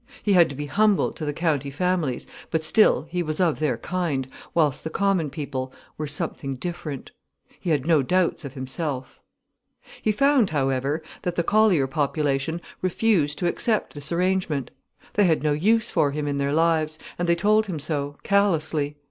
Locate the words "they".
15.13-15.25, 17.29-17.35